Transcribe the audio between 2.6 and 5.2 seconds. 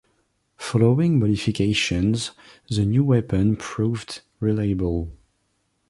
the new weapon proved reliable.